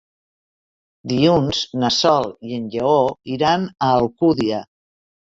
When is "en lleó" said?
2.61-2.93